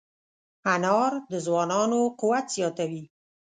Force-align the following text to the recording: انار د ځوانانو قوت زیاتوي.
انار 0.73 1.13
د 1.31 1.33
ځوانانو 1.45 1.99
قوت 2.19 2.45
زیاتوي. 2.55 3.03